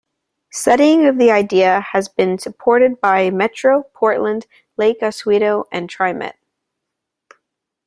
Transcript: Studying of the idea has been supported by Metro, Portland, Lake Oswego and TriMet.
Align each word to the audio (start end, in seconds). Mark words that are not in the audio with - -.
Studying 0.51 1.05
of 1.05 1.19
the 1.19 1.29
idea 1.29 1.79
has 1.91 2.09
been 2.09 2.39
supported 2.39 2.99
by 2.99 3.29
Metro, 3.29 3.83
Portland, 3.93 4.47
Lake 4.75 4.97
Oswego 5.03 5.65
and 5.71 5.87
TriMet. 5.87 6.33